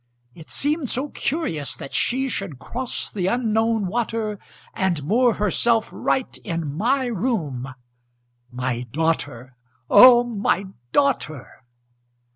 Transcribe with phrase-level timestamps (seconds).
[0.33, 4.39] It seemed so curious that she Should cross the Unknown water,
[4.73, 7.71] And moor herself right in my room,
[8.51, 9.57] My daughter,
[9.91, 11.51] O my daughter!